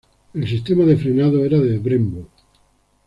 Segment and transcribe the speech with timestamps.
[0.33, 2.27] El sistema de frenado era de Brembo.